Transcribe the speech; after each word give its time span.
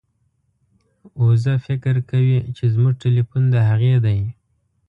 وزه 1.25 1.53
فکر 1.67 1.95
کوي 2.09 2.37
چې 2.57 2.63
زموږ 2.73 2.93
ټیلیفون 3.03 3.43
د 3.53 3.55
هغې 3.69 3.95
دی. 4.05 4.19